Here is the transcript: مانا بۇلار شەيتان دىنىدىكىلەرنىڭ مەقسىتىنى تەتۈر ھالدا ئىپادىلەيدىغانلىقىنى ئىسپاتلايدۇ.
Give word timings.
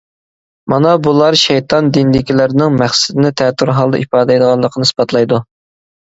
مانا 0.71 0.91
بۇلار 1.07 1.35
شەيتان 1.41 1.91
دىنىدىكىلەرنىڭ 1.97 2.73
مەقسىتىنى 2.81 3.31
تەتۈر 3.41 3.71
ھالدا 3.81 3.99
ئىپادىلەيدىغانلىقىنى 4.05 4.89
ئىسپاتلايدۇ. 4.89 5.39